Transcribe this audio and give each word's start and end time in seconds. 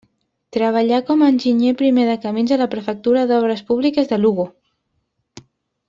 Treballà 0.55 1.01
com 1.09 1.21
a 1.21 1.27
enginyer 1.33 1.73
primer 1.83 2.05
de 2.09 2.15
Camins 2.25 2.55
a 2.55 2.59
la 2.63 2.69
Prefectura 2.73 3.27
d'Obres 3.33 3.63
Públiques 3.71 4.11
de 4.15 4.23
Lugo. 4.25 4.51